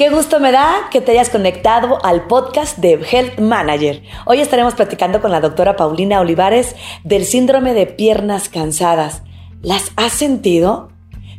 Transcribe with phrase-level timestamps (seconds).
[0.00, 4.00] Qué gusto me da que te hayas conectado al podcast de Health Manager.
[4.24, 6.74] Hoy estaremos platicando con la doctora Paulina Olivares
[7.04, 9.22] del síndrome de piernas cansadas.
[9.60, 10.88] ¿Las has sentido?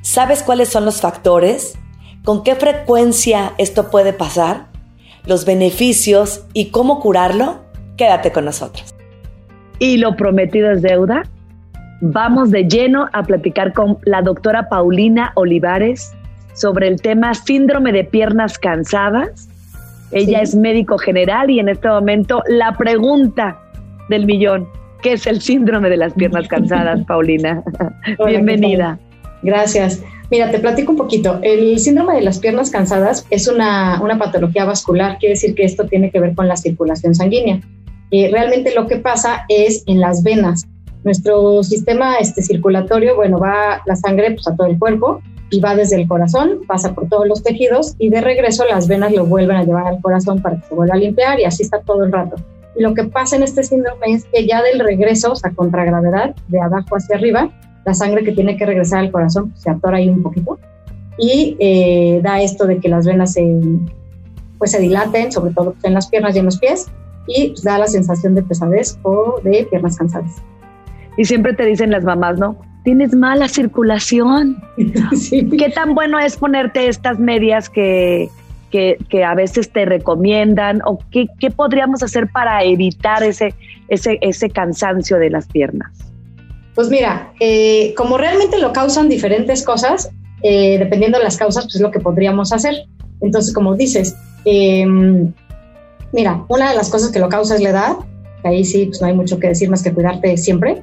[0.04, 1.76] ¿Sabes cuáles son los factores?
[2.24, 4.68] ¿Con qué frecuencia esto puede pasar?
[5.26, 7.62] ¿Los beneficios y cómo curarlo?
[7.98, 8.94] Quédate con nosotros.
[9.80, 11.24] Y lo prometido es deuda.
[12.02, 16.14] Vamos de lleno a platicar con la doctora Paulina Olivares
[16.54, 19.48] sobre el tema síndrome de piernas cansadas.
[20.12, 23.58] Ella es médico general y en este momento la pregunta
[24.10, 24.68] del millón,
[25.02, 27.64] ¿qué es el síndrome de las piernas cansadas, Paulina?
[28.26, 29.00] Bienvenida.
[29.42, 30.04] Gracias.
[30.30, 31.40] Mira, te platico un poquito.
[31.42, 35.86] El síndrome de las piernas cansadas es una, una patología vascular, quiere decir que esto
[35.88, 37.60] tiene que ver con la circulación sanguínea.
[38.12, 40.66] Eh, realmente lo que pasa es en las venas.
[41.04, 45.22] Nuestro sistema este, circulatorio, bueno, va la sangre pues, a todo el cuerpo
[45.52, 49.12] y va desde el corazón, pasa por todos los tejidos y de regreso las venas
[49.12, 51.82] lo vuelven a llevar al corazón para que se vuelva a limpiar y así está
[51.82, 52.38] todo el rato.
[52.76, 55.84] Y lo que pasa en este síndrome es que ya del regreso, o sea, contra
[55.84, 57.52] gravedad, de abajo hacia arriba,
[57.86, 60.58] la sangre que tiene que regresar al corazón pues, se atora ahí un poquito
[61.18, 63.46] y eh, da esto de que las venas se,
[64.58, 66.88] pues, se dilaten, sobre todo en las piernas y en los pies,
[67.28, 70.42] y pues, da la sensación de pesadez o de piernas cansadas.
[71.18, 72.58] Y siempre te dicen las mamás, ¿no?
[72.84, 74.62] Tienes mala circulación.
[75.30, 78.30] ¿Qué tan bueno es ponerte estas medias que,
[78.72, 80.82] que, a veces te recomiendan?
[80.86, 83.54] ¿O qué, qué podríamos hacer para evitar ese,
[83.88, 85.92] ese, ese cansancio de las piernas?
[86.76, 90.10] Pues mira, eh, como realmente lo causan diferentes cosas,
[90.42, 92.86] eh, dependiendo de las causas, pues es lo que podríamos hacer.
[93.20, 95.32] Entonces, como dices, em,
[96.14, 97.94] mira, una de las cosas que lo causa es la edad,
[98.42, 100.82] que ahí sí, pues no hay mucho que decir más que cuidarte siempre.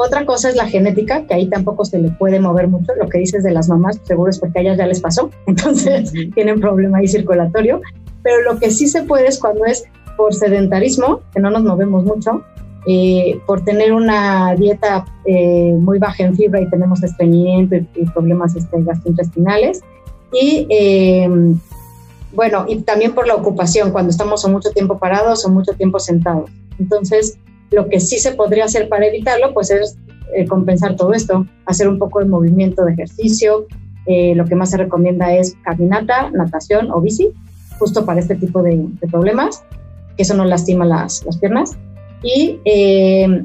[0.00, 2.92] Otra cosa es la genética, que ahí tampoco se le puede mover mucho.
[2.94, 6.12] Lo que dices de las mamás, seguro es porque a ellas ya les pasó, entonces
[6.34, 7.80] tienen problema ahí circulatorio.
[8.22, 9.82] Pero lo que sí se puede es cuando es
[10.16, 12.44] por sedentarismo, que no nos movemos mucho,
[12.86, 18.54] eh, por tener una dieta eh, muy baja en fibra y tenemos estreñimiento y, problemas
[18.54, 19.80] este, gastrointestinales.
[20.32, 21.58] Y em,
[22.34, 25.98] bueno, y también por la ocupación, cuando estamos o mucho tiempo parados o mucho tiempo
[25.98, 26.50] sentados.
[26.78, 27.36] Entonces,
[27.70, 29.96] lo que sí se podría hacer para evitarlo, pues es
[30.34, 33.66] eh, compensar todo esto, hacer un poco de movimiento de ejercicio.
[34.06, 37.30] Eh, lo que más se recomienda es caminata, natación o bici,
[37.78, 39.64] justo para este tipo de, problemas,
[40.16, 41.76] que eso no lastima las, las piernas.
[42.22, 43.44] Y eh,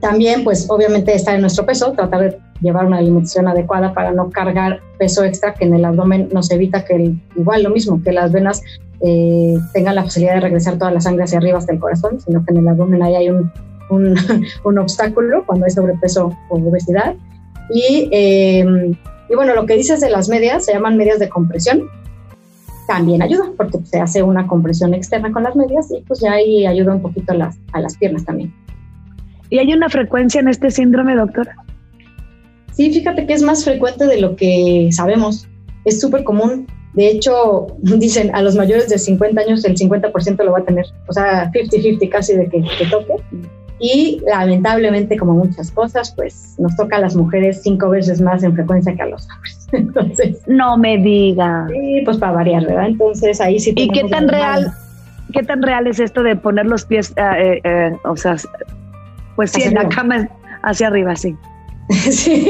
[0.00, 4.30] también, pues obviamente estar en nuestro peso, tratar de llevar una alimentación adecuada para no
[4.30, 8.32] cargar peso extra que en el abdomen nos evita que igual lo mismo, que las
[8.32, 8.62] venas
[9.00, 12.44] eh, tengan la facilidad de regresar toda la sangre hacia arriba hasta el corazón, sino
[12.44, 13.50] que en el abdomen ahí hay un,
[13.90, 17.14] un, obstáculo cuando hay sobrepeso o obesidad.
[17.70, 18.94] Y, eh,
[19.28, 21.88] y bueno, lo que dices de las medias, se llaman medias de compresión,
[22.86, 26.66] también ayuda, porque se hace una compresión externa con las medias y pues ya ahí
[26.66, 28.52] ayuda un poquito a las, a las piernas también.
[29.50, 31.56] ¿Y hay una frecuencia en este síndrome, doctora?
[32.72, 35.46] Sí, fíjate que es más frecuente de lo que sabemos.
[35.84, 36.66] Es súper común.
[36.94, 40.86] De hecho, dicen a los mayores de 50 años el 50% lo va a tener.
[41.08, 43.14] O sea, 50-50 casi de que, que toque.
[43.84, 48.54] Y lamentablemente, como muchas cosas, pues nos toca a las mujeres cinco veces más en
[48.54, 49.68] frecuencia que a los hombres.
[49.72, 50.38] Entonces.
[50.46, 51.66] No me diga.
[51.68, 52.86] Sí, pues para variar, ¿verdad?
[52.86, 53.72] Entonces ahí sí.
[53.76, 54.72] ¿Y qué tan real?
[55.32, 58.36] ¿Qué tan real es esto de poner los pies, eh, eh, o sea,
[59.34, 60.28] pues sí, en la cama
[60.62, 61.34] hacia arriba, sí?
[62.10, 62.46] Sí,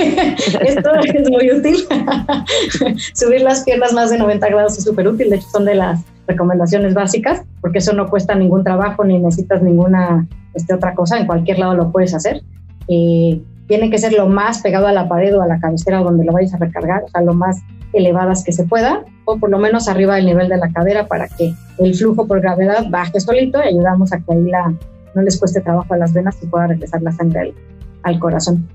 [0.61, 1.77] esto es muy útil.
[3.15, 6.01] Subir las piernas más de 90 grados es súper útil, de hecho son de las
[6.27, 11.27] recomendaciones básicas, porque eso no cuesta ningún trabajo ni necesitas ninguna este, otra cosa, en
[11.27, 12.43] cualquier lado lo puedes hacer.
[12.89, 16.25] Eh, tiene que ser lo más pegado a la pared o a la cabecera donde
[16.25, 17.61] lo vayas a recargar, o sea, lo más
[17.93, 21.29] elevadas que se pueda, o por lo menos arriba del nivel de la cadera para
[21.29, 24.75] que el flujo por gravedad baje solito y ayudamos a que ahí la,
[25.15, 27.55] no les cueste trabajo a las venas y pueda regresar la sangre
[28.03, 28.69] al corazón.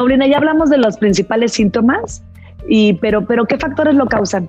[0.00, 2.22] Paulina, ya hablamos de los principales síntomas,
[2.66, 4.48] y, pero, pero ¿qué factores lo causan?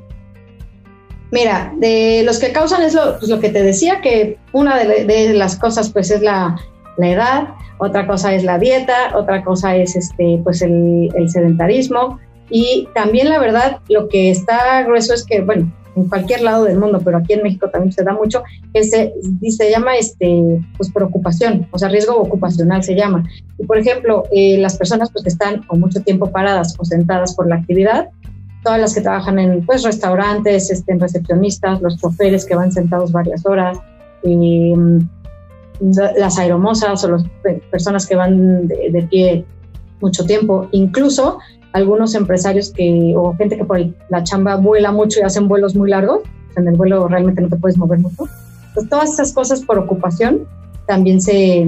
[1.30, 5.34] Mira, de los que causan es lo, pues, lo que te decía, que una de,
[5.34, 6.56] las cosas pues es la,
[6.96, 7.50] la, edad,
[7.80, 12.18] otra cosa es la dieta, otra cosa es este, pues el, el sedentarismo
[12.50, 16.78] y también la verdad lo que está grueso es que, bueno, en cualquier lado del
[16.78, 18.44] mundo, pero aquí en México también se da mucho,
[18.74, 19.14] que se,
[19.50, 23.28] se llama este, pues, preocupación, o sea, riesgo ocupacional se llama.
[23.58, 27.36] Y por ejemplo, eh, las personas pues, que están o mucho tiempo paradas o sentadas
[27.36, 28.10] por la actividad,
[28.64, 33.46] todas las que trabajan en pues, restaurantes, este, recepcionistas, los choferes que van sentados varias
[33.46, 33.78] horas,
[34.24, 35.08] em,
[36.16, 37.24] las aeromosas o las
[37.72, 39.46] personas que van de, de pie
[40.00, 41.40] mucho tiempo, incluso
[41.74, 43.80] algunos empresarios que, o gente que por
[44.10, 46.22] la chamba vuela mucho y hacen vuelos muy largos,
[46.56, 48.28] en el vuelo realmente no te puedes mover mucho.
[48.74, 50.48] Pues todas esas cosas por ocupación
[50.86, 51.68] también se,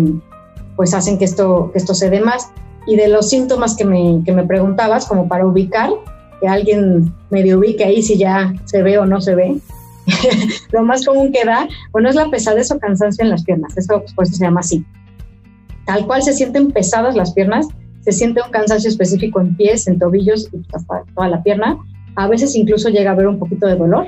[0.75, 2.49] pues hacen que esto, que esto se dé más.
[2.85, 5.89] Y de los síntomas que me, que me preguntabas, como para ubicar,
[6.41, 9.57] que alguien medio ubique ahí si ya se ve o no se ve,
[10.71, 14.03] lo más común que da, bueno, es la pesadez o cansancio en las piernas, eso
[14.15, 14.85] pues, se llama así.
[15.85, 17.67] Tal cual se sienten pesadas las piernas,
[18.03, 21.77] se siente un cansancio específico en pies, en tobillos y hasta toda la pierna.
[22.15, 24.07] A veces incluso llega a haber un poquito de dolor.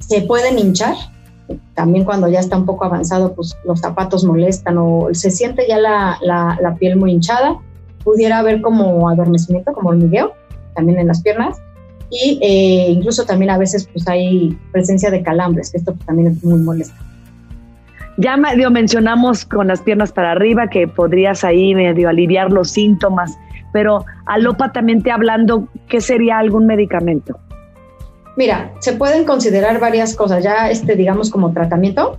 [0.00, 0.94] Se pueden hinchar,
[1.74, 5.78] también cuando ya está un poco avanzado, pues los zapatos molestan o se siente ya
[5.78, 7.58] la, la, piel muy hinchada.
[8.04, 10.34] Pudiera haber como adormecimiento, como hormigueo,
[10.74, 11.58] también en las piernas.
[12.10, 16.44] Y eh, incluso también a veces pues hay presencia de calambres, que esto también es
[16.44, 16.94] muy molesto.
[18.16, 23.36] Ya medio mencionamos con las piernas para arriba que podrías ahí medio aliviar los síntomas,
[23.72, 27.38] pero alópatamente hablando, ¿qué sería algún medicamento?
[28.36, 32.18] Mira, se pueden considerar varias cosas, ya este, digamos, como tratamiento.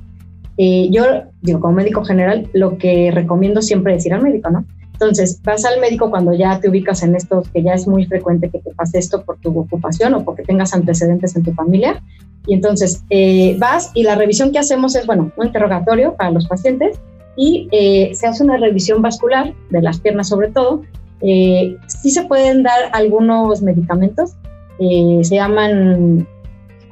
[0.58, 1.04] Eh, yo,
[1.42, 4.66] digo, como médico general, lo que recomiendo siempre es ir al médico, ¿no?
[4.96, 8.50] Entonces, vas al médico cuando ya te ubicas en esto, que ya es muy frecuente
[8.50, 12.02] que te pase esto por tu ocupación o porque tengas antecedentes en tu familia.
[12.48, 16.48] Y entonces eh, vas y la revisión que hacemos es, bueno, un interrogatorio para los
[16.48, 16.98] pacientes
[17.36, 20.84] y eh, se hace una revisión vascular de las piernas sobre todo.
[21.20, 24.38] Eh, sí se pueden dar algunos medicamentos,
[24.80, 26.26] se llaman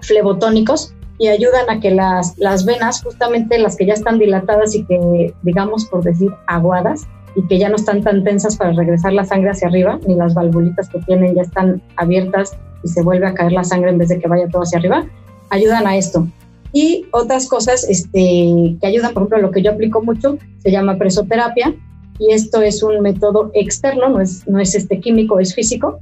[0.01, 4.83] flebotónicos y ayudan a que las, las venas, justamente las que ya están dilatadas y
[4.83, 9.25] que, digamos, por decir, aguadas, y que ya no están tan tensas para regresar la
[9.25, 13.33] sangre hacia arriba, ni las valvulitas que tienen ya están abiertas y se vuelve a
[13.33, 15.06] caer la sangre en vez de que vaya todo hacia arriba,
[15.50, 16.27] ayudan a esto.
[16.74, 20.97] Y otras cosas este, que ayudan, por ejemplo, lo que yo aplico mucho, se llama
[20.97, 21.74] presoterapia,
[22.19, 26.00] y esto es un método externo, no es, no es este químico, es físico,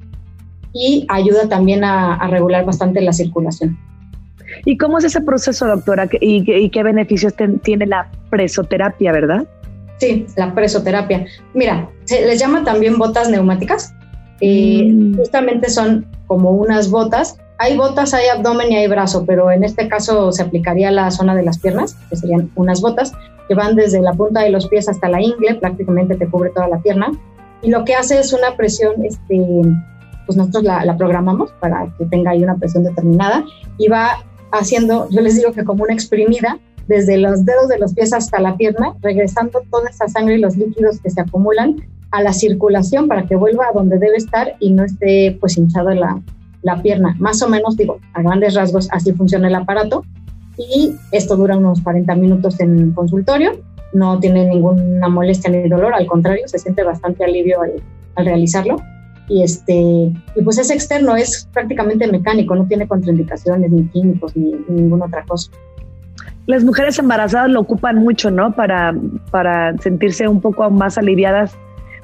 [0.73, 3.77] y ayuda también a, regular bastante la circulación.
[4.65, 6.09] ¿Y cómo es ese proceso, doctora?
[6.19, 7.33] ¿Y, y qué beneficios
[7.63, 9.47] tiene la presoterapia, verdad?
[10.01, 11.27] Sí, la presoterapia.
[11.53, 13.93] Mira, se les llama también botas neumáticas.
[14.39, 15.17] y mm.
[15.17, 17.37] Justamente son como unas botas.
[17.59, 21.35] Hay botas, hay abdomen y hay brazo, pero en este caso se aplicaría la zona
[21.35, 23.11] de las piernas, que serían unas botas
[23.47, 26.67] que van desde la punta de los pies hasta la ingle, prácticamente te cubre toda
[26.67, 27.11] la pierna.
[27.61, 29.37] Y lo que hace es una presión, este,
[30.25, 33.45] pues nosotros la, la programamos para que tenga ahí una presión determinada
[33.77, 34.17] y va
[34.51, 36.57] haciendo, yo les digo que como una exprimida,
[36.91, 40.57] desde los dedos de los pies hasta la pierna, regresando toda esa sangre y los
[40.57, 41.77] líquidos que se acumulan
[42.11, 45.95] a la circulación para que vuelva a donde debe estar y no esté pues hinchada
[45.95, 46.21] la,
[46.63, 47.15] la pierna.
[47.17, 50.03] Más o menos, digo, a grandes rasgos así funciona el aparato
[50.57, 53.53] y esto dura unos 40 minutos en consultorio,
[53.93, 57.81] no tiene ninguna molestia ni dolor, al contrario, se siente bastante alivio al,
[58.15, 58.75] al realizarlo.
[59.29, 64.51] Y, este, y pues es externo, es prácticamente mecánico, no tiene contraindicaciones ni químicos ni
[64.67, 65.49] ninguna otra cosa
[66.47, 68.53] las mujeres embarazadas lo ocupan mucho, ¿no?
[68.53, 68.93] Para,
[69.31, 71.55] para sentirse un poco más aliviadas,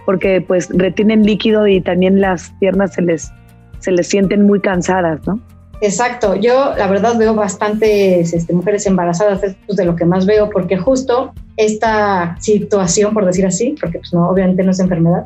[0.05, 3.31] porque pues retienen líquido y también las piernas se les,
[3.79, 5.39] se les sienten muy cansadas, ¿no?
[5.79, 10.49] Exacto, yo la verdad veo bastantes este, mujeres embarazadas, es de lo que más veo,
[10.49, 15.25] porque justo esta situación, por decir así, porque pues no, obviamente no es enfermedad,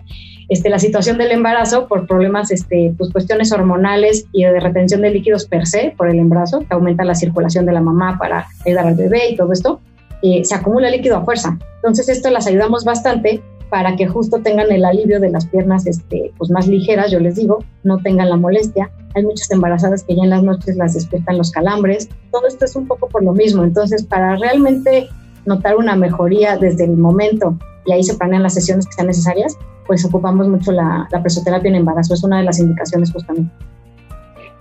[0.52, 5.10] este, la situación del embarazo por problemas, este, pues cuestiones hormonales y de retención de
[5.10, 8.88] líquidos per se por el embarazo, que aumenta la circulación de la mamá para ayudar
[8.88, 9.80] al bebé y todo esto,
[10.22, 11.58] eh, se acumula líquido a fuerza.
[11.76, 16.34] Entonces esto las ayudamos bastante para que justo tengan el alivio de las piernas este,
[16.38, 18.92] pues más ligeras, yo les digo, no tengan la molestia.
[19.16, 22.10] Hay muchas embarazadas que ya en las noches las despiertan los calambres.
[22.30, 23.64] Todo esto es un poco por lo mismo.
[23.64, 25.08] Entonces, para realmente
[25.46, 29.58] notar una mejoría desde el momento y ahí se planean las sesiones que sean necesarias,
[29.88, 33.52] pues ocupamos mucho la, la presoterapia en embarazo, es una de las indicaciones justamente.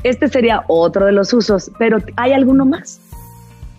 [0.03, 3.01] Este sería otro de los usos, pero ¿hay alguno más?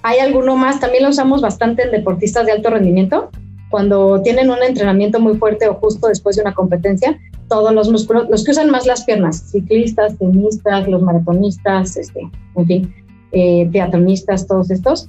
[0.03, 3.29] Hay alguno más, también lo usamos bastante en deportistas de alto rendimiento,
[3.71, 7.17] cuando tienen un entrenamiento muy fuerte o justo después de una competencia,
[7.47, 12.21] todos los músculos, los que usan más las piernas, ciclistas, tenistas, los maratonistas, este,
[12.55, 12.93] en fin,
[13.31, 15.07] eh, teatronistas, todos estos,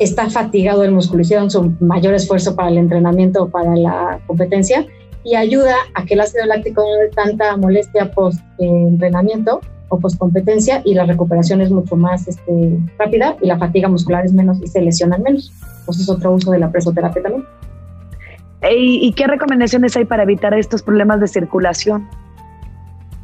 [0.00, 4.86] está fatigado el músculo, hicieron su mayor esfuerzo para el entrenamiento o para la competencia
[5.22, 10.94] y ayuda a que el ácido láctico no dé tanta molestia post-entrenamiento o post-competencia y
[10.94, 14.80] la recuperación es mucho más este, rápida y la fatiga muscular es menos y se
[14.80, 15.52] lesionan menos.
[15.84, 17.44] Pues es otro uso de la presoterapia también.
[18.62, 22.06] ¿Y, qué recomendaciones hay para evitar estos problemas de circulación?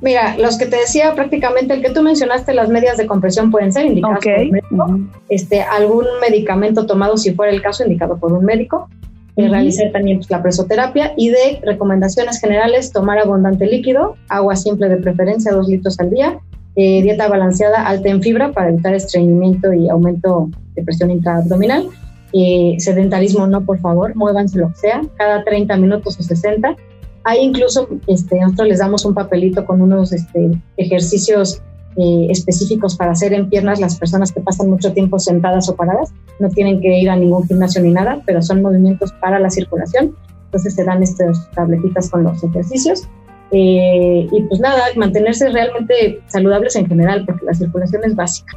[0.01, 3.73] Mira, los que te decía prácticamente, el que tú mencionaste, las medias de compresión pueden
[3.73, 5.01] ser indicadas por un médico.
[5.29, 8.89] este, algún medicamento tomado, si fuera el caso, indicado por un médico.
[9.37, 14.89] eh, realizar también pues, la presoterapia y de recomendaciones generales, tomar abundante líquido, agua simple
[14.89, 16.39] de preferencia, dos litros al día,
[16.75, 21.89] eh, dieta balanceada alta en fibra para evitar estreñimiento y aumento de presión intraabdominal.
[22.33, 26.77] Eh, sedentarismo no, por favor, muévanse lo que sea, cada 30 minutos o 60.
[27.27, 31.61] Hay incluso, este, nosotros les damos un papelito con unos este, ejercicios
[31.97, 36.13] eh, específicos para hacer en piernas las personas que pasan mucho tiempo sentadas o paradas.
[36.39, 40.15] No tienen que ir a ningún gimnasio ni nada, pero son movimientos para la circulación.
[40.45, 43.09] Entonces se dan estas tabletitas con los ejercicios.
[43.51, 48.57] Eh, y pues nada, mantenerse realmente saludables en general, porque la circulación es básica.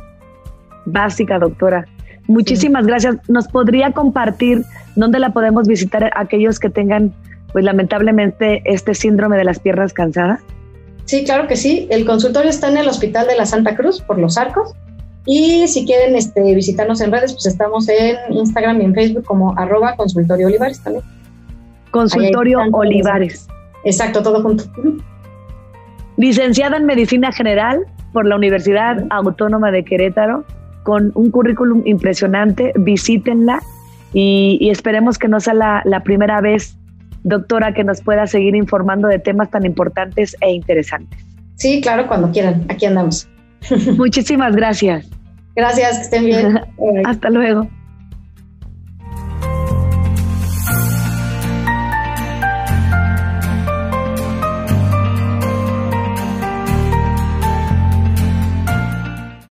[0.85, 1.87] Básica, doctora.
[2.27, 3.17] Muchísimas gracias.
[3.27, 4.63] ¿Nos podría compartir
[4.95, 7.13] dónde la podemos visitar aquellos que tengan,
[7.51, 10.41] pues lamentablemente, este síndrome de las piernas cansadas?
[11.05, 11.87] Sí, claro que sí.
[11.89, 14.73] El consultorio está en el Hospital de la Santa Cruz por Los Arcos.
[15.25, 19.57] Y si quieren este, visitarnos en redes, pues estamos en Instagram y en Facebook como
[19.57, 21.03] arroba consultorio Olivares también.
[21.91, 23.47] Consultorio Olivares.
[23.83, 24.65] Exacto, todo junto.
[26.17, 27.79] Licenciada en Medicina General
[28.13, 30.45] por la Universidad Autónoma de Querétaro,
[30.83, 33.61] con un currículum impresionante, visítenla
[34.13, 36.77] y, esperemos que no sea la primera vez
[37.23, 41.19] doctora, que nos pueda seguir informando de temas tan importantes e interesantes.
[41.55, 42.65] Sí, claro, cuando quieran.
[42.69, 43.27] Aquí andamos.
[43.97, 45.09] Muchísimas gracias.
[45.55, 46.61] Gracias, que estén bien.
[47.05, 47.67] Hasta luego.